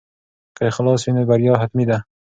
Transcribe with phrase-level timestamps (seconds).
[0.55, 1.97] که اخلاص وي نو بریا حتمي ده.